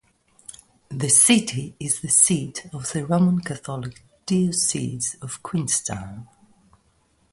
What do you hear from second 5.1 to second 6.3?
of Queenstown.